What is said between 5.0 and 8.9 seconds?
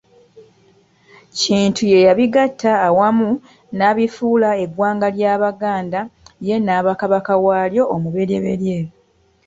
ly'Abaganda ye n'aba Kabaka waalyo omubereberye.